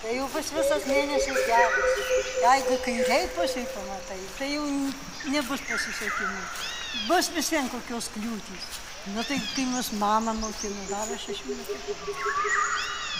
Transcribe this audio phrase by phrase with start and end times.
[0.00, 1.98] Tai jau bus visas mėnesis geras.
[2.40, 4.64] Jeigu kairiai pusiai pamatai, tai jau
[5.34, 6.40] nebus pasisekimų.
[7.10, 8.64] Bus vis vien kokios kliūtys.
[9.12, 11.76] Nu tai kai mus mama mokino, dar aš šešių metų.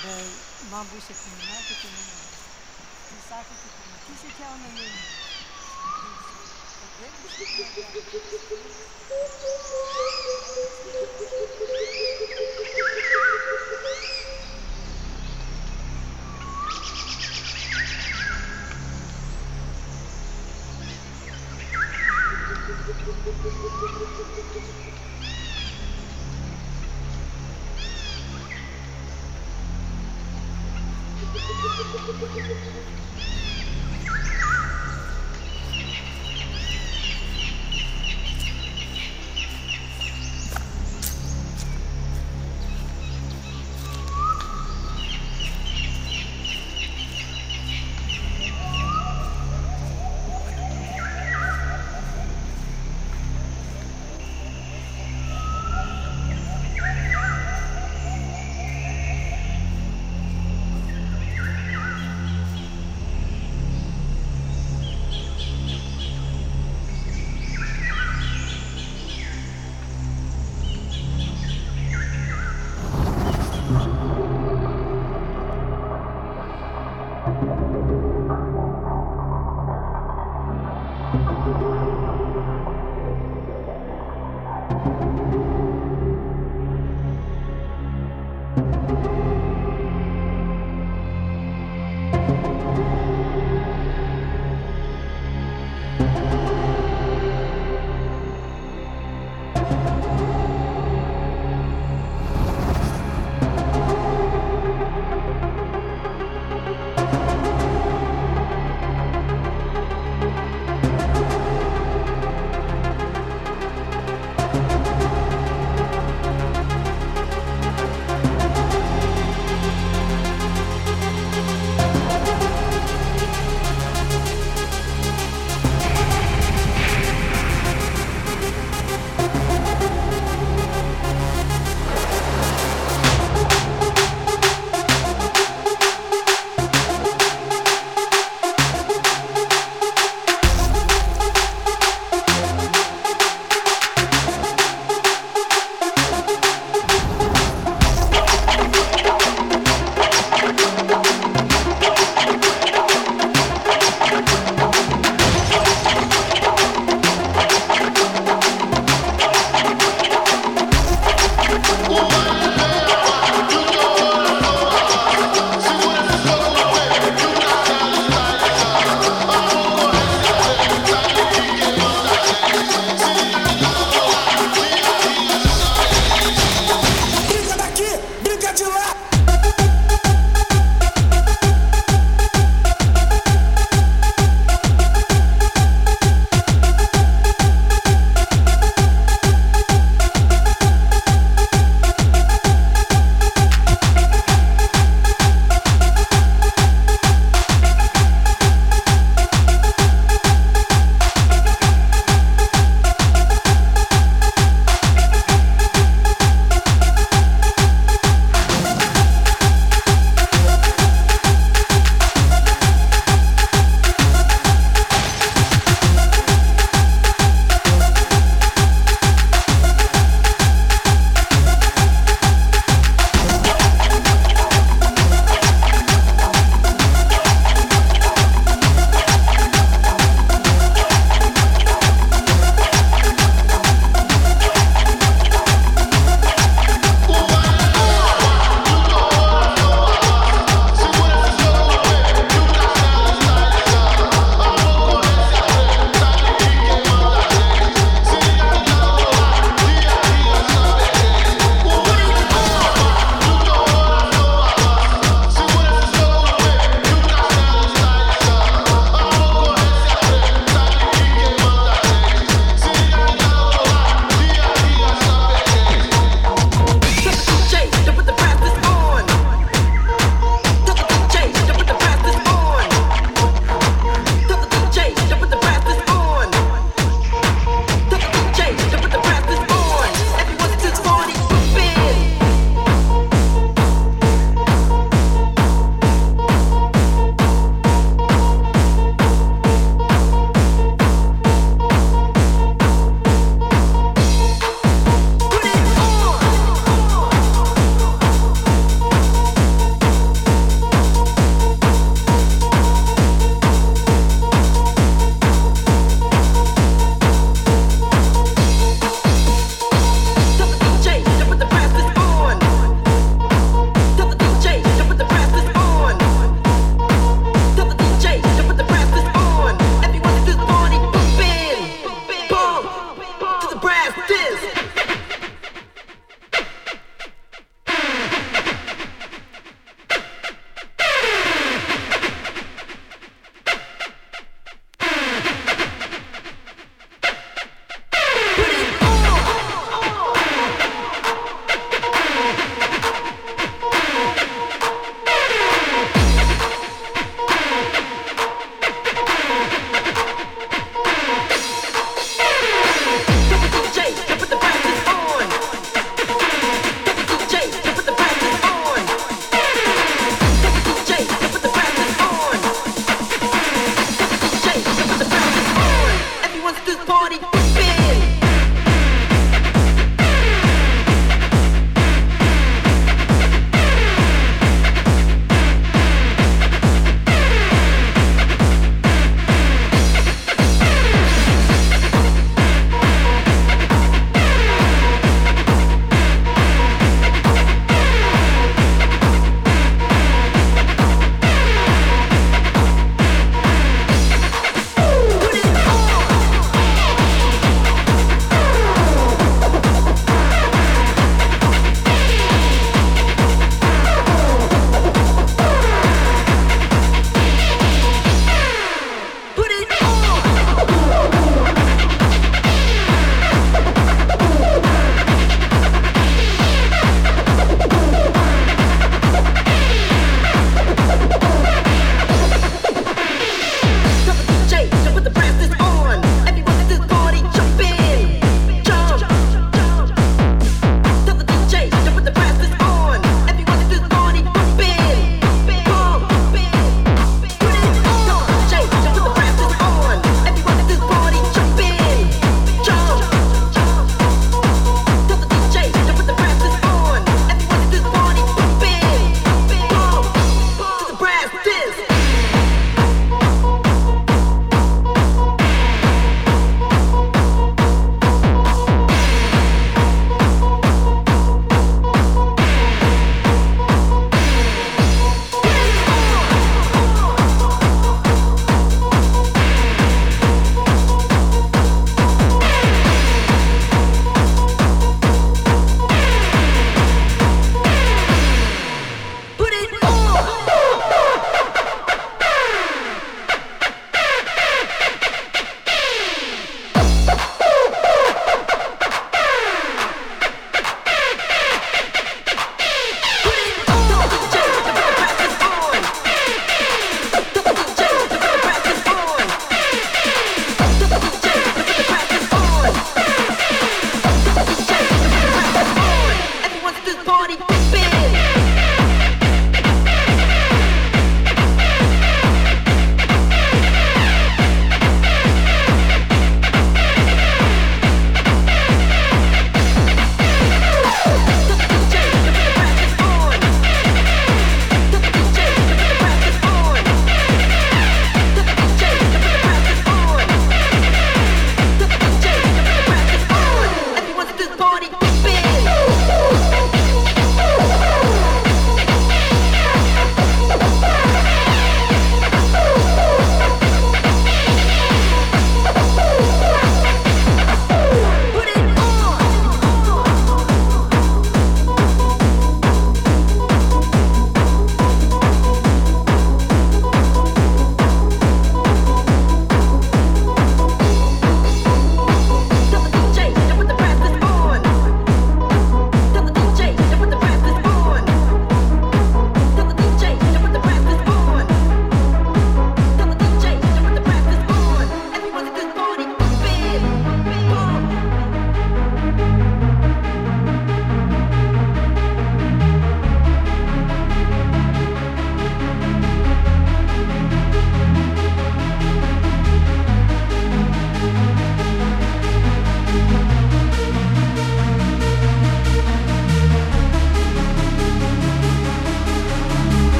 [0.00, 0.24] Bet
[0.72, 2.32] man bus septynių metų, tai man bus.
[3.12, 5.20] Jis sako, kad pamatysit jauną jaunimą.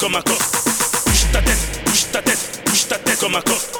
[0.00, 0.38] comme un coq.
[1.06, 3.79] Bouge ta tête, bouge ta tête, bouge ta tête comme un coq.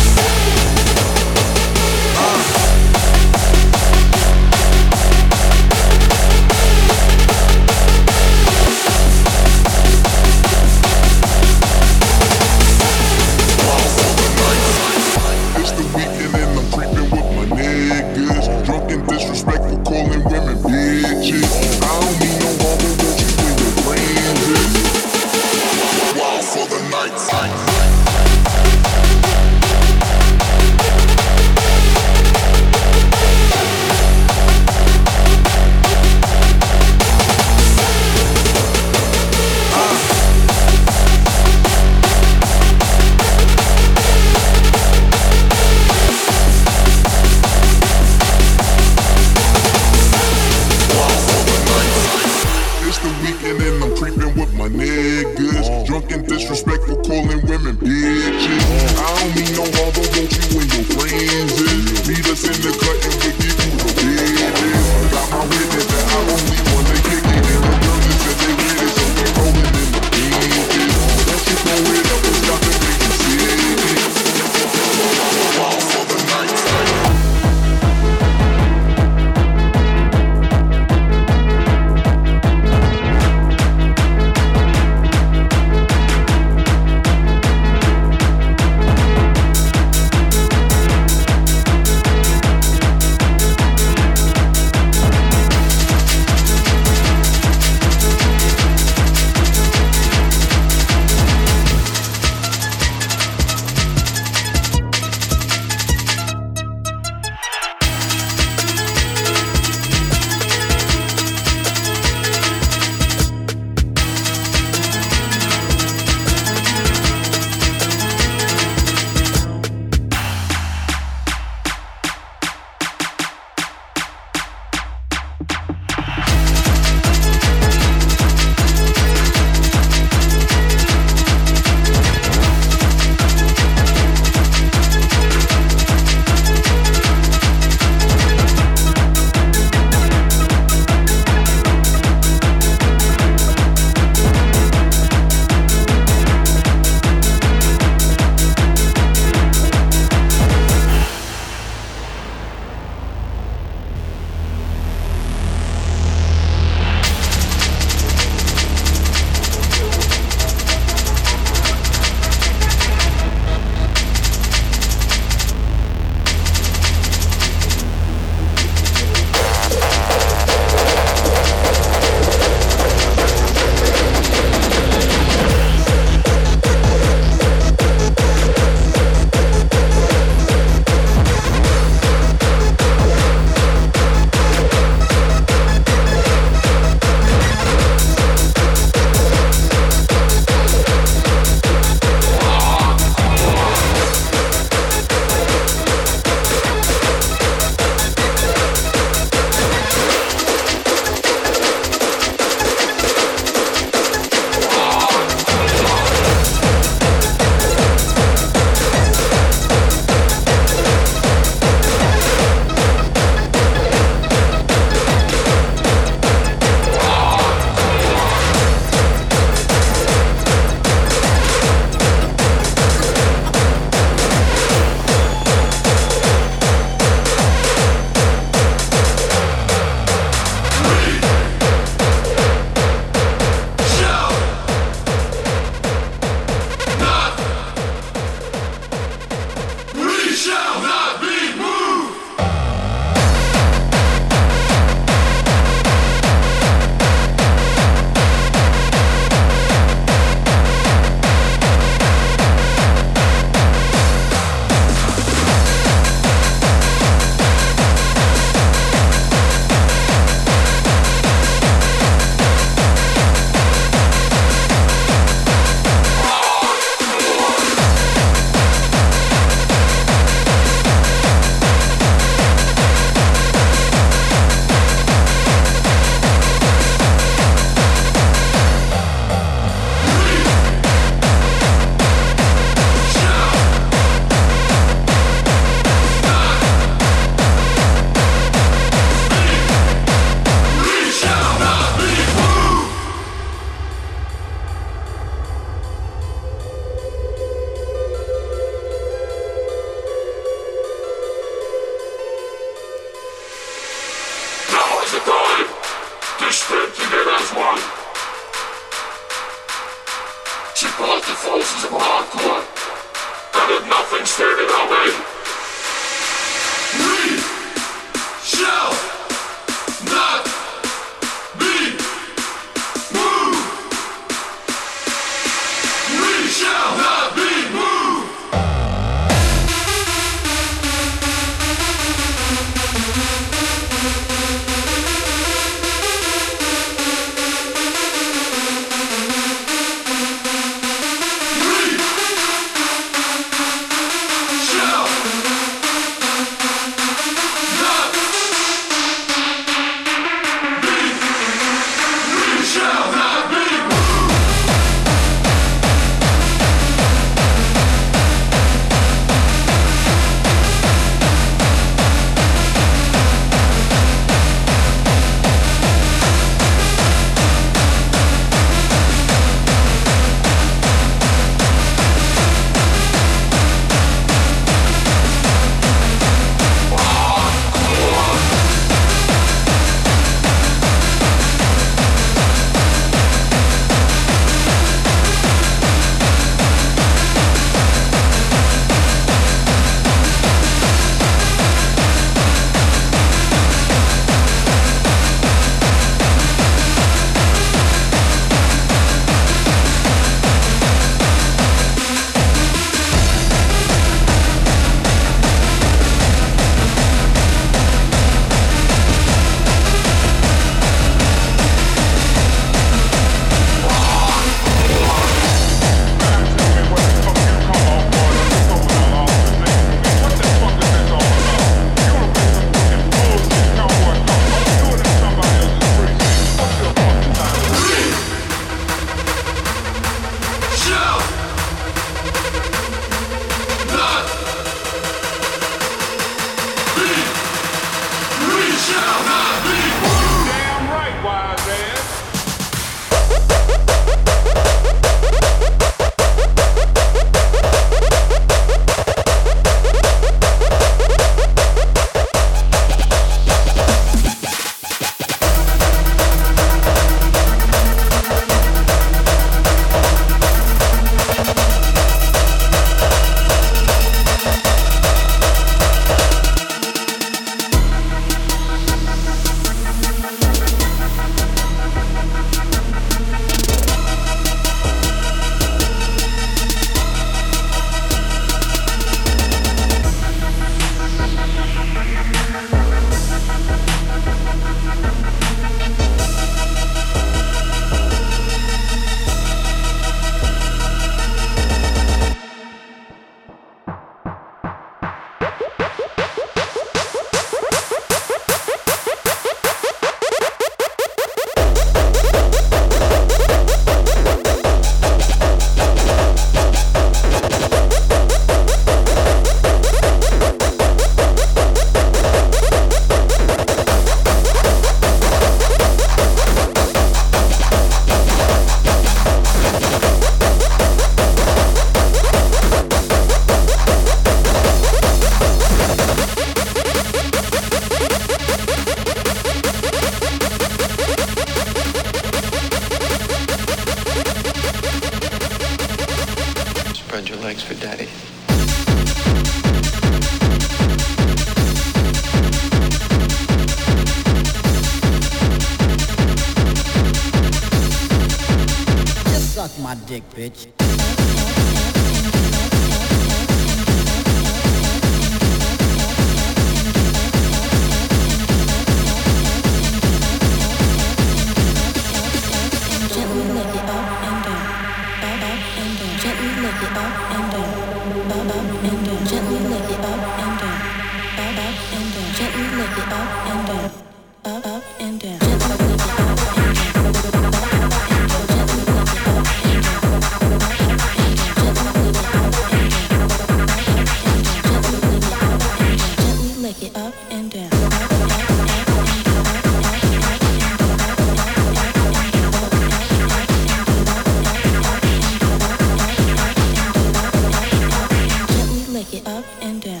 [599.12, 600.00] Up and down.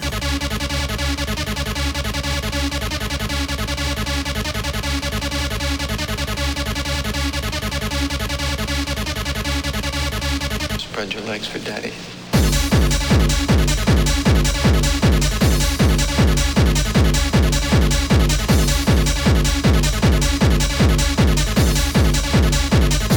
[10.78, 11.90] spread your legs for daddy.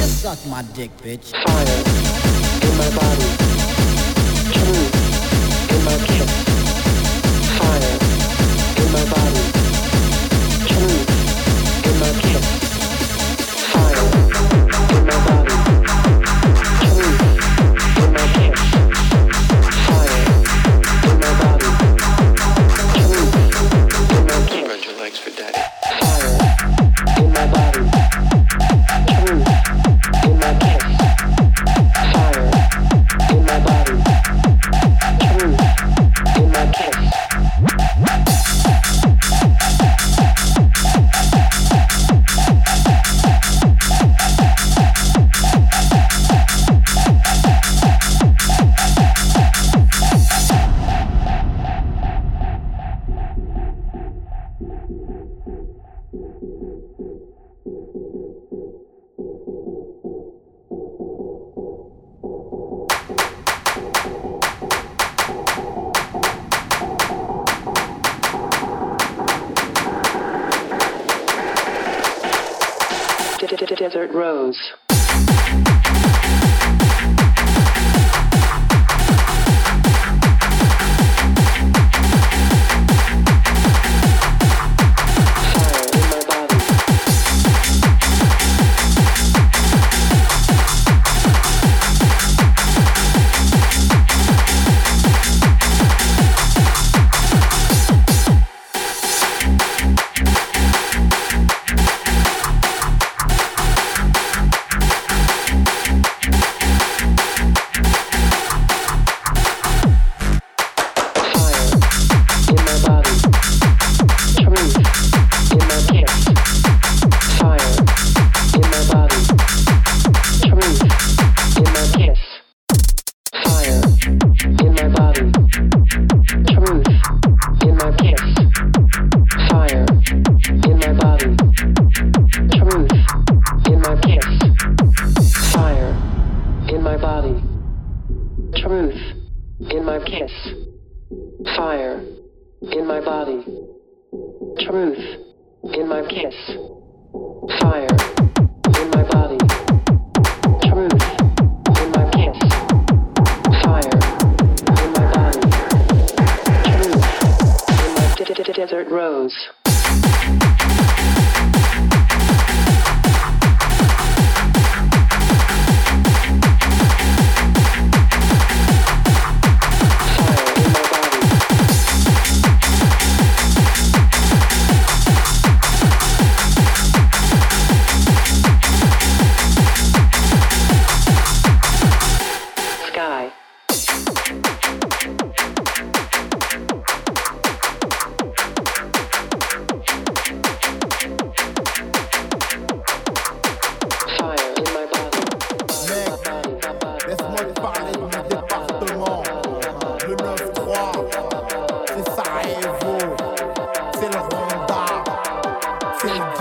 [0.08, 1.32] Suck my dick, bitch.
[1.46, 3.43] Fire in my body.
[5.94, 6.28] In.
[7.58, 7.98] Fire
[8.84, 9.53] in my body.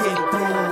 [0.03, 0.72] C'est le